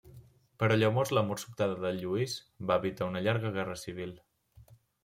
Però 0.61 0.77
llavors 0.77 1.11
la 1.17 1.23
mort 1.27 1.43
sobtada 1.43 1.77
de 1.85 1.93
Lluís 1.99 2.39
va 2.73 2.81
evitar 2.85 3.13
una 3.15 3.23
llarga 3.29 3.57
guerra 3.61 3.79
civil. 3.87 4.21